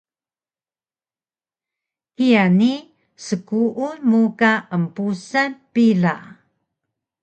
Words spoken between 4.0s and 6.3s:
mu ka empusal pila